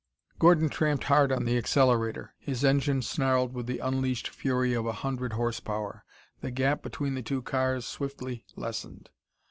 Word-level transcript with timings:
Gordon 0.39 0.67
tramped 0.67 1.03
hard 1.03 1.31
on 1.31 1.45
the 1.45 1.59
accelerator. 1.59 2.33
His 2.39 2.63
engine 2.63 3.03
snarled 3.03 3.53
with 3.53 3.67
the 3.67 3.77
unleashed 3.77 4.29
fury 4.29 4.73
of 4.73 4.87
a 4.87 4.93
hundred 4.93 5.33
horsepower. 5.33 6.03
The 6.39 6.49
gap 6.49 6.81
between 6.81 7.13
the 7.13 7.21
two 7.21 7.43
cars 7.43 7.85
swiftly 7.85 8.43
lessened. 8.55 9.11